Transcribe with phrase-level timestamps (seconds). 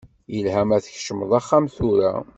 [0.33, 2.13] Yelha ma tkecmeḍ axxam tura.